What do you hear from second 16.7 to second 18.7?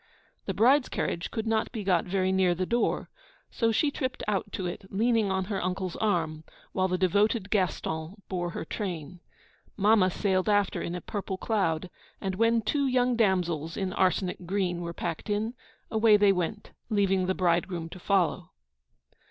leaving the bridegroom to follow.